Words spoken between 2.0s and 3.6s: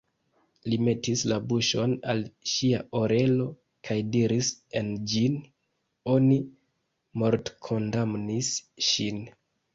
al ŝia orelo